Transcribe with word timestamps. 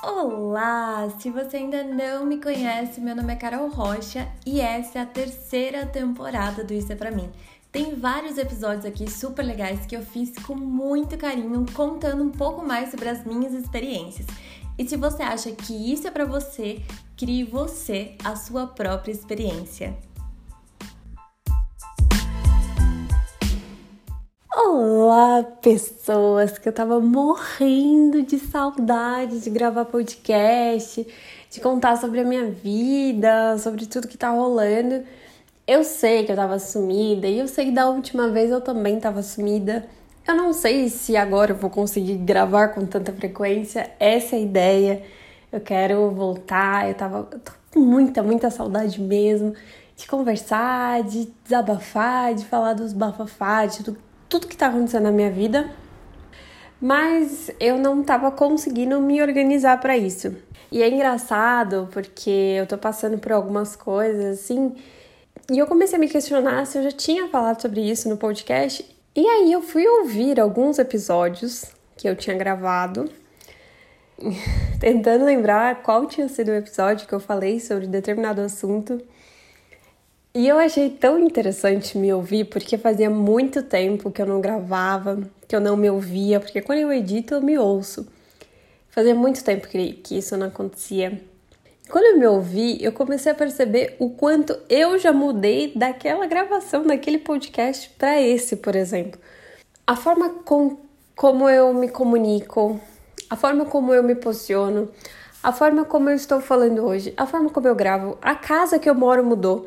Olá! 0.00 1.10
Se 1.18 1.28
você 1.28 1.56
ainda 1.56 1.82
não 1.82 2.24
me 2.24 2.40
conhece, 2.40 3.00
meu 3.00 3.16
nome 3.16 3.32
é 3.32 3.36
Carol 3.36 3.68
Rocha 3.68 4.28
e 4.46 4.60
essa 4.60 5.00
é 5.00 5.02
a 5.02 5.06
terceira 5.06 5.84
temporada 5.86 6.62
do 6.62 6.72
Isso 6.72 6.92
é 6.92 6.96
Pra 6.96 7.10
Mim. 7.10 7.28
Tem 7.72 7.96
vários 7.96 8.38
episódios 8.38 8.84
aqui 8.84 9.10
super 9.10 9.42
legais 9.42 9.86
que 9.86 9.96
eu 9.96 10.02
fiz 10.02 10.32
com 10.38 10.54
muito 10.54 11.18
carinho, 11.18 11.66
contando 11.74 12.22
um 12.22 12.30
pouco 12.30 12.64
mais 12.64 12.92
sobre 12.92 13.08
as 13.08 13.24
minhas 13.24 13.52
experiências. 13.52 14.28
E 14.78 14.88
se 14.88 14.96
você 14.96 15.24
acha 15.24 15.50
que 15.50 15.92
isso 15.92 16.06
é 16.06 16.12
para 16.12 16.24
você, 16.24 16.80
crie 17.16 17.42
você 17.42 18.14
a 18.22 18.36
sua 18.36 18.68
própria 18.68 19.10
experiência. 19.10 19.98
Olá, 25.10 25.42
pessoas 25.62 26.58
que 26.58 26.68
eu 26.68 26.72
tava 26.72 27.00
morrendo 27.00 28.22
de 28.22 28.38
saudade 28.38 29.40
de 29.40 29.48
gravar 29.48 29.86
podcast, 29.86 31.06
de 31.50 31.60
contar 31.62 31.96
sobre 31.96 32.20
a 32.20 32.24
minha 32.24 32.50
vida, 32.50 33.56
sobre 33.56 33.86
tudo 33.86 34.06
que 34.06 34.18
tá 34.18 34.28
rolando. 34.28 35.02
Eu 35.66 35.82
sei 35.82 36.26
que 36.26 36.32
eu 36.32 36.36
tava 36.36 36.58
sumida 36.58 37.26
e 37.26 37.38
eu 37.38 37.48
sei 37.48 37.64
que 37.64 37.70
da 37.70 37.88
última 37.88 38.28
vez 38.28 38.50
eu 38.50 38.60
também 38.60 39.00
tava 39.00 39.22
sumida. 39.22 39.86
Eu 40.26 40.36
não 40.36 40.52
sei 40.52 40.90
se 40.90 41.16
agora 41.16 41.52
eu 41.52 41.56
vou 41.56 41.70
conseguir 41.70 42.18
gravar 42.18 42.68
com 42.68 42.84
tanta 42.84 43.10
frequência, 43.10 43.90
essa 43.98 44.36
é 44.36 44.38
a 44.40 44.42
ideia. 44.42 45.02
Eu 45.50 45.62
quero 45.62 46.10
voltar, 46.10 46.86
eu 46.86 46.94
tava 46.94 47.26
eu 47.32 47.38
tô 47.38 47.52
com 47.72 47.80
muita, 47.80 48.22
muita 48.22 48.50
saudade 48.50 49.00
mesmo 49.00 49.54
de 49.96 50.06
conversar, 50.06 51.02
de 51.02 51.32
desabafar, 51.42 52.34
de 52.34 52.44
falar 52.44 52.74
dos 52.74 52.92
bafafá, 52.92 53.64
de 53.64 53.82
tudo 53.82 54.07
tudo 54.28 54.46
que 54.46 54.56
tá 54.56 54.66
acontecendo 54.66 55.04
na 55.04 55.12
minha 55.12 55.30
vida, 55.30 55.70
mas 56.80 57.50
eu 57.58 57.78
não 57.78 58.02
tava 58.02 58.30
conseguindo 58.30 59.00
me 59.00 59.20
organizar 59.22 59.80
para 59.80 59.96
isso. 59.96 60.36
E 60.70 60.82
é 60.82 60.88
engraçado 60.88 61.88
porque 61.92 62.30
eu 62.30 62.66
tô 62.66 62.76
passando 62.76 63.18
por 63.18 63.32
algumas 63.32 63.74
coisas 63.74 64.38
assim, 64.40 64.74
e 65.50 65.58
eu 65.58 65.66
comecei 65.66 65.96
a 65.96 65.98
me 65.98 66.08
questionar 66.08 66.66
se 66.66 66.76
eu 66.76 66.82
já 66.82 66.92
tinha 66.92 67.28
falado 67.28 67.62
sobre 67.62 67.80
isso 67.80 68.06
no 68.06 68.18
podcast. 68.18 68.84
E 69.16 69.26
aí 69.26 69.50
eu 69.50 69.62
fui 69.62 69.88
ouvir 69.88 70.38
alguns 70.38 70.78
episódios 70.78 71.64
que 71.96 72.06
eu 72.06 72.14
tinha 72.14 72.36
gravado, 72.36 73.10
tentando 74.78 75.24
lembrar 75.24 75.82
qual 75.82 76.04
tinha 76.04 76.28
sido 76.28 76.50
o 76.50 76.54
episódio 76.54 77.08
que 77.08 77.14
eu 77.14 77.18
falei 77.18 77.60
sobre 77.60 77.86
determinado 77.86 78.42
assunto. 78.42 79.00
E 80.34 80.46
eu 80.46 80.58
achei 80.58 80.90
tão 80.90 81.18
interessante 81.18 81.96
me 81.96 82.12
ouvir, 82.12 82.44
porque 82.44 82.76
fazia 82.76 83.08
muito 83.08 83.62
tempo 83.62 84.10
que 84.10 84.20
eu 84.20 84.26
não 84.26 84.40
gravava, 84.40 85.18
que 85.48 85.56
eu 85.56 85.60
não 85.60 85.76
me 85.76 85.88
ouvia, 85.88 86.38
porque 86.38 86.60
quando 86.60 86.78
eu 86.78 86.92
edito 86.92 87.34
eu 87.34 87.40
me 87.40 87.58
ouço. 87.58 88.06
Fazia 88.90 89.14
muito 89.14 89.42
tempo 89.42 89.66
que, 89.66 89.94
que 89.94 90.18
isso 90.18 90.36
não 90.36 90.48
acontecia. 90.48 91.20
Quando 91.88 92.04
eu 92.04 92.18
me 92.18 92.26
ouvi, 92.26 92.76
eu 92.84 92.92
comecei 92.92 93.32
a 93.32 93.34
perceber 93.34 93.96
o 93.98 94.10
quanto 94.10 94.54
eu 94.68 94.98
já 94.98 95.12
mudei 95.12 95.72
daquela 95.74 96.26
gravação, 96.26 96.86
daquele 96.86 97.18
podcast 97.18 97.88
para 97.98 98.20
esse, 98.20 98.56
por 98.56 98.76
exemplo. 98.76 99.18
A 99.86 99.96
forma 99.96 100.28
com, 100.44 100.76
como 101.16 101.48
eu 101.48 101.72
me 101.72 101.88
comunico, 101.88 102.78
a 103.30 103.36
forma 103.36 103.64
como 103.64 103.94
eu 103.94 104.02
me 104.02 104.14
posiciono, 104.14 104.90
a 105.42 105.50
forma 105.50 105.86
como 105.86 106.10
eu 106.10 106.16
estou 106.16 106.42
falando 106.42 106.84
hoje, 106.84 107.14
a 107.16 107.26
forma 107.26 107.48
como 107.48 107.66
eu 107.66 107.74
gravo, 107.74 108.18
a 108.20 108.34
casa 108.34 108.78
que 108.78 108.90
eu 108.90 108.94
moro 108.94 109.24
mudou 109.24 109.66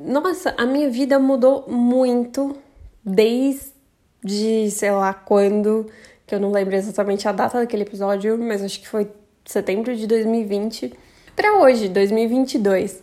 nossa, 0.00 0.54
a 0.56 0.64
minha 0.64 0.88
vida 0.88 1.18
mudou 1.18 1.64
muito 1.68 2.56
desde, 3.04 4.70
sei 4.70 4.90
lá, 4.90 5.12
quando, 5.12 5.86
que 6.26 6.34
eu 6.34 6.40
não 6.40 6.50
lembro 6.50 6.76
exatamente 6.76 7.26
a 7.26 7.32
data 7.32 7.58
daquele 7.58 7.82
episódio, 7.82 8.38
mas 8.38 8.62
acho 8.62 8.80
que 8.80 8.88
foi 8.88 9.10
setembro 9.44 9.96
de 9.96 10.06
2020 10.06 10.92
para 11.34 11.54
hoje, 11.60 11.88
2022. 11.88 13.02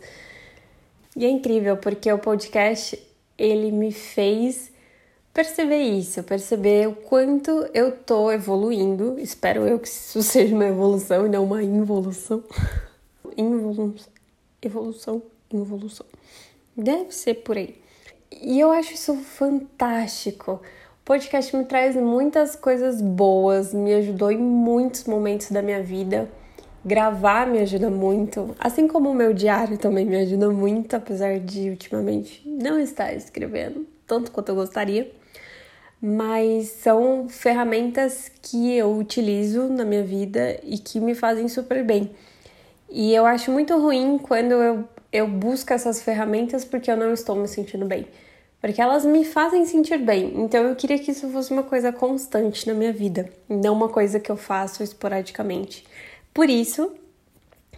E 1.16 1.24
é 1.24 1.28
incrível 1.28 1.76
porque 1.76 2.12
o 2.12 2.18
podcast 2.18 3.02
ele 3.38 3.72
me 3.72 3.92
fez 3.92 4.70
perceber 5.32 5.82
isso, 5.82 6.22
perceber 6.22 6.88
o 6.88 6.94
quanto 6.94 7.50
eu 7.74 7.92
tô 7.92 8.30
evoluindo. 8.32 9.18
Espero 9.18 9.66
eu 9.66 9.78
que 9.78 9.88
isso 9.88 10.20
seja 10.24 10.54
uma 10.54 10.66
evolução 10.66 11.26
e 11.26 11.28
não 11.28 11.44
uma 11.44 11.62
involução. 11.62 12.42
Involução. 13.36 14.04
Evolução, 14.62 15.22
involução. 15.52 16.06
Deve 16.76 17.10
ser 17.12 17.36
por 17.36 17.56
aí. 17.56 17.74
E 18.30 18.60
eu 18.60 18.70
acho 18.70 18.92
isso 18.92 19.14
fantástico. 19.14 20.60
O 21.00 21.04
podcast 21.06 21.56
me 21.56 21.64
traz 21.64 21.96
muitas 21.96 22.54
coisas 22.54 23.00
boas, 23.00 23.72
me 23.72 23.94
ajudou 23.94 24.30
em 24.30 24.36
muitos 24.36 25.04
momentos 25.04 25.50
da 25.50 25.62
minha 25.62 25.82
vida. 25.82 26.28
Gravar 26.84 27.46
me 27.46 27.60
ajuda 27.60 27.88
muito, 27.88 28.54
assim 28.60 28.86
como 28.86 29.10
o 29.10 29.14
meu 29.14 29.32
diário 29.32 29.78
também 29.78 30.04
me 30.04 30.16
ajuda 30.16 30.50
muito, 30.50 30.94
apesar 30.94 31.40
de 31.40 31.70
ultimamente 31.70 32.46
não 32.46 32.78
estar 32.78 33.12
escrevendo 33.14 33.86
tanto 34.06 34.30
quanto 34.30 34.50
eu 34.50 34.54
gostaria. 34.54 35.10
Mas 36.00 36.68
são 36.68 37.26
ferramentas 37.26 38.30
que 38.42 38.76
eu 38.76 38.96
utilizo 38.96 39.68
na 39.68 39.84
minha 39.84 40.04
vida 40.04 40.60
e 40.62 40.78
que 40.78 41.00
me 41.00 41.14
fazem 41.14 41.48
super 41.48 41.82
bem. 41.82 42.10
E 42.90 43.14
eu 43.14 43.24
acho 43.24 43.50
muito 43.50 43.76
ruim 43.78 44.18
quando 44.18 44.52
eu 44.52 44.84
eu 45.16 45.26
busco 45.26 45.72
essas 45.72 46.02
ferramentas 46.02 46.62
porque 46.62 46.90
eu 46.90 46.96
não 46.96 47.12
estou 47.12 47.34
me 47.36 47.48
sentindo 47.48 47.86
bem. 47.86 48.06
Porque 48.60 48.80
elas 48.80 49.04
me 49.04 49.24
fazem 49.24 49.64
sentir 49.64 49.98
bem. 49.98 50.32
Então 50.36 50.64
eu 50.64 50.76
queria 50.76 50.98
que 50.98 51.10
isso 51.10 51.28
fosse 51.30 51.50
uma 51.52 51.62
coisa 51.62 51.90
constante 51.90 52.66
na 52.66 52.74
minha 52.74 52.92
vida, 52.92 53.30
não 53.48 53.72
uma 53.72 53.88
coisa 53.88 54.20
que 54.20 54.30
eu 54.30 54.36
faço 54.36 54.82
esporadicamente. 54.82 55.86
Por 56.34 56.50
isso 56.50 56.92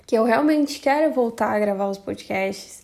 que 0.04 0.16
eu 0.16 0.25
realmente 0.25 0.81
quero 0.81 1.12
voltar 1.12 1.50
a 1.53 1.60
gravar 1.60 1.88
os 1.88 1.99
podcasts. 1.99 2.82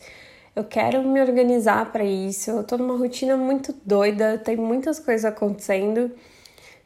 Eu 0.55 0.63
quero 0.63 1.03
me 1.03 1.21
organizar 1.21 1.91
para 1.91 2.05
isso. 2.05 2.51
Eu 2.51 2.63
tô 2.63 2.77
numa 2.77 2.97
rotina 2.97 3.37
muito 3.37 3.75
doida, 3.85 4.39
tem 4.39 4.57
muitas 4.57 5.01
coisas 5.01 5.25
acontecendo, 5.25 6.13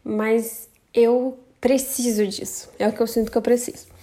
mas 0.03 0.71
eu 0.95 1.39
preciso 1.61 2.27
disso. 2.27 2.71
É 2.79 2.89
o 2.89 2.93
que 2.93 3.01
eu 3.01 3.07
sinto 3.07 3.31
que 3.31 3.37
eu 3.37 3.43
preciso. 3.43 3.98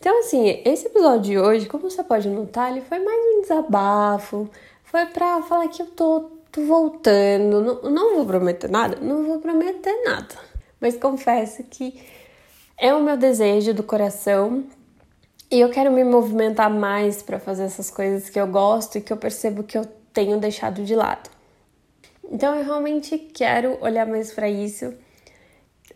Então, 0.00 0.20
assim, 0.20 0.62
esse 0.64 0.86
episódio 0.86 1.20
de 1.20 1.38
hoje, 1.38 1.66
como 1.66 1.90
você 1.90 2.02
pode 2.02 2.26
notar, 2.26 2.70
ele 2.70 2.80
foi 2.80 2.98
mais 2.98 3.20
um 3.36 3.42
desabafo. 3.42 4.48
Foi 4.82 5.04
pra 5.04 5.42
falar 5.42 5.68
que 5.68 5.82
eu 5.82 5.86
tô, 5.88 6.30
tô 6.50 6.62
voltando. 6.62 7.60
Não, 7.60 7.90
não 7.90 8.16
vou 8.16 8.24
prometer 8.24 8.70
nada? 8.70 8.96
Não 8.98 9.24
vou 9.24 9.40
prometer 9.40 9.94
nada. 10.02 10.34
Mas 10.80 10.96
confesso 10.96 11.62
que 11.64 12.00
é 12.78 12.94
o 12.94 13.02
meu 13.02 13.18
desejo 13.18 13.74
do 13.74 13.82
coração 13.82 14.64
e 15.50 15.60
eu 15.60 15.68
quero 15.68 15.92
me 15.92 16.02
movimentar 16.02 16.70
mais 16.70 17.22
para 17.22 17.38
fazer 17.38 17.64
essas 17.64 17.90
coisas 17.90 18.30
que 18.30 18.40
eu 18.40 18.46
gosto 18.46 18.96
e 18.96 19.02
que 19.02 19.12
eu 19.12 19.18
percebo 19.18 19.62
que 19.62 19.76
eu 19.76 19.84
tenho 20.14 20.38
deixado 20.40 20.82
de 20.82 20.94
lado. 20.94 21.28
Então 22.24 22.54
eu 22.54 22.64
realmente 22.64 23.18
quero 23.18 23.76
olhar 23.82 24.06
mais 24.06 24.32
para 24.32 24.48
isso 24.48 24.94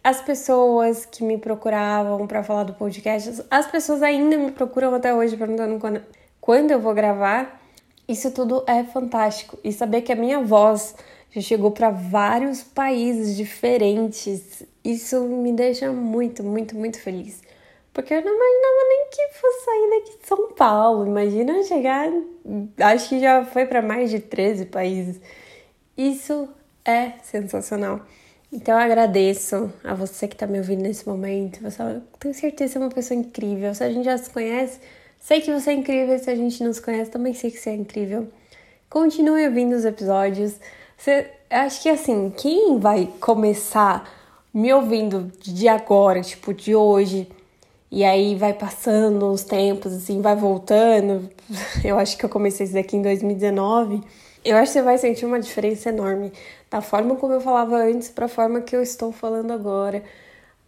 as 0.04 0.20
pessoas 0.20 1.06
que 1.06 1.24
me 1.24 1.38
procuravam 1.38 2.26
para 2.26 2.44
falar 2.44 2.64
do 2.64 2.74
podcast, 2.74 3.42
as 3.50 3.66
pessoas 3.66 4.02
ainda 4.02 4.36
me 4.36 4.52
procuram 4.52 4.94
até 4.94 5.14
hoje 5.14 5.34
perguntando 5.34 5.80
quando, 5.80 6.02
quando 6.38 6.70
eu 6.70 6.78
vou 6.78 6.92
gravar. 6.92 7.62
Isso 8.06 8.30
tudo 8.30 8.62
é 8.66 8.84
fantástico. 8.84 9.58
E 9.64 9.72
saber 9.72 10.02
que 10.02 10.12
a 10.12 10.16
minha 10.16 10.42
voz 10.42 10.94
já 11.30 11.40
chegou 11.40 11.70
para 11.70 11.88
vários 11.88 12.62
países 12.62 13.34
diferentes, 13.34 14.62
isso 14.84 15.22
me 15.22 15.54
deixa 15.54 15.90
muito, 15.90 16.44
muito, 16.44 16.76
muito 16.76 17.00
feliz. 17.00 17.42
Porque 17.94 18.12
eu 18.12 18.20
não 18.20 18.30
imaginava 18.30 18.88
nem 18.88 19.06
que 19.10 19.28
fosse 19.40 19.64
sair 19.64 19.90
daqui 19.90 20.18
de 20.18 20.26
São 20.26 20.52
Paulo. 20.52 21.06
Imagina 21.06 21.62
chegar, 21.62 22.10
acho 22.78 23.08
que 23.08 23.20
já 23.20 23.42
foi 23.46 23.64
para 23.64 23.80
mais 23.80 24.10
de 24.10 24.20
13 24.20 24.66
países. 24.66 25.18
Isso 25.96 26.46
é 26.84 27.12
sensacional. 27.22 28.02
Então 28.54 28.78
eu 28.78 28.80
agradeço 28.80 29.68
a 29.82 29.94
você 29.94 30.28
que 30.28 30.36
está 30.36 30.46
me 30.46 30.58
ouvindo 30.58 30.82
nesse 30.82 31.08
momento. 31.08 31.60
Você, 31.60 31.82
eu 31.82 32.00
tenho 32.20 32.32
certeza 32.32 32.74
que 32.74 32.78
é 32.78 32.80
uma 32.82 32.88
pessoa 32.88 33.18
incrível. 33.18 33.74
Se 33.74 33.82
a 33.82 33.90
gente 33.90 34.04
já 34.04 34.16
se 34.16 34.30
conhece, 34.30 34.78
sei 35.18 35.40
que 35.40 35.52
você 35.52 35.70
é 35.70 35.72
incrível. 35.72 36.16
Se 36.20 36.30
a 36.30 36.36
gente 36.36 36.62
não 36.62 36.72
se 36.72 36.80
conhece, 36.80 37.10
também 37.10 37.34
sei 37.34 37.50
que 37.50 37.58
você 37.58 37.70
é 37.70 37.74
incrível. 37.74 38.28
Continue 38.88 39.48
ouvindo 39.48 39.74
os 39.74 39.84
episódios. 39.84 40.54
Você, 40.96 41.26
acho 41.50 41.82
que 41.82 41.88
assim, 41.88 42.32
quem 42.36 42.78
vai 42.78 43.12
começar 43.18 44.08
me 44.54 44.72
ouvindo 44.72 45.32
de 45.40 45.66
agora, 45.66 46.22
tipo 46.22 46.54
de 46.54 46.76
hoje, 46.76 47.28
e 47.90 48.04
aí 48.04 48.36
vai 48.36 48.52
passando 48.52 49.32
os 49.32 49.42
tempos, 49.42 49.92
assim, 49.92 50.20
vai 50.20 50.36
voltando. 50.36 51.28
Eu 51.82 51.98
acho 51.98 52.16
que 52.16 52.24
eu 52.24 52.28
comecei 52.28 52.66
isso 52.66 52.74
daqui 52.74 52.96
em 52.96 53.02
2019 53.02 54.00
eu 54.44 54.56
acho 54.56 54.72
que 54.72 54.78
você 54.78 54.82
vai 54.82 54.98
sentir 54.98 55.24
uma 55.24 55.40
diferença 55.40 55.88
enorme 55.88 56.32
da 56.70 56.80
forma 56.80 57.16
como 57.16 57.32
eu 57.32 57.40
falava 57.40 57.76
antes 57.76 58.08
para 58.08 58.26
a 58.26 58.28
forma 58.28 58.60
que 58.60 58.76
eu 58.76 58.82
estou 58.82 59.12
falando 59.12 59.52
agora. 59.52 60.02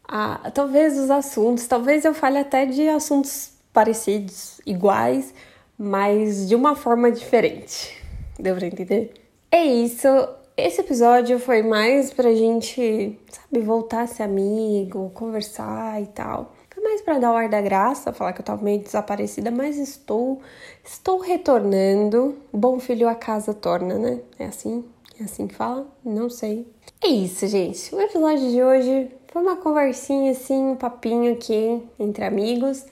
Ah, 0.09 0.51
talvez 0.55 0.99
os 0.99 1.11
assuntos, 1.11 1.67
talvez 1.67 2.05
eu 2.05 2.15
fale 2.15 2.39
até 2.39 2.65
de 2.65 2.89
assuntos 2.89 3.51
parecidos, 3.73 4.61
iguais, 4.65 5.35
mas 5.79 6.49
de 6.49 6.55
uma 6.55 6.75
forma 6.75 7.11
diferente. 7.11 8.03
Deu 8.39 8.55
pra 8.55 8.67
entender? 8.67 9.13
É 9.51 9.65
isso. 9.65 10.09
Esse 10.57 10.81
episódio 10.81 11.39
foi 11.39 11.63
mais 11.63 12.13
pra 12.13 12.35
gente, 12.35 13.19
sabe, 13.31 13.61
voltar 13.63 14.03
a 14.03 14.07
ser 14.07 14.23
amigo, 14.23 15.11
conversar 15.11 16.01
e 16.01 16.07
tal. 16.07 16.55
Mais 16.97 17.05
para 17.05 17.19
dar 17.19 17.33
o 17.33 17.37
ar 17.37 17.47
da 17.51 17.61
graça, 17.61 18.11
falar 18.11 18.33
que 18.33 18.41
eu 18.41 18.45
tava 18.45 18.65
meio 18.65 18.81
desaparecida, 18.81 19.51
mas 19.51 19.77
estou 19.77 20.41
estou 20.83 21.19
retornando. 21.19 22.39
Bom 22.51 22.81
filho 22.81 23.07
a 23.07 23.15
casa 23.15 23.53
torna, 23.53 23.99
né? 23.99 24.21
É 24.39 24.47
assim? 24.47 24.83
É 25.21 25.25
assim 25.25 25.47
que 25.47 25.55
fala? 25.55 25.87
Não 26.03 26.31
sei. 26.31 26.67
É 27.05 27.09
isso, 27.09 27.47
gente. 27.49 27.95
O 27.95 28.01
episódio 28.01 28.51
de 28.51 28.63
hoje 28.63 29.11
foi 29.29 29.43
uma 29.43 29.57
conversinha 29.57 30.33
assim, 30.33 30.71
um 30.71 30.75
papinho 30.75 31.35
aqui 31.35 31.83
entre 31.99 32.25
amigos. 32.25 32.87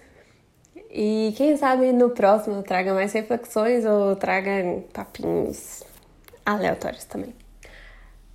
E 0.90 1.32
quem 1.34 1.56
sabe 1.56 1.90
no 1.90 2.10
próximo 2.10 2.56
eu 2.56 2.62
traga 2.62 2.92
mais 2.92 3.10
reflexões 3.14 3.86
ou 3.86 4.14
traga 4.16 4.82
papinhos 4.92 5.82
aleatórios 6.44 7.04
também. 7.04 7.34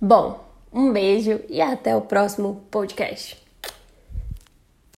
Bom, 0.00 0.40
um 0.72 0.92
beijo 0.92 1.40
e 1.48 1.62
até 1.62 1.94
o 1.94 2.00
próximo 2.00 2.60
podcast. 2.72 3.39